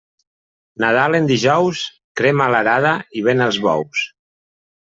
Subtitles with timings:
[0.83, 1.83] Nadal en dijous,
[2.21, 4.03] crema l'arada i ven els bous.